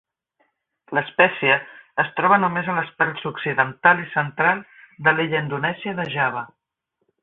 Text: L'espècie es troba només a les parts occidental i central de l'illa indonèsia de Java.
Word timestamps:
L'espècie 0.97 1.57
es 2.05 2.09
troba 2.21 2.41
només 2.45 2.71
a 2.71 2.77
les 2.79 2.91
parts 3.03 3.29
occidental 3.33 4.05
i 4.07 4.11
central 4.19 4.67
de 5.09 5.17
l'illa 5.19 5.47
indonèsia 5.47 5.99
de 6.03 6.13
Java. 6.21 6.49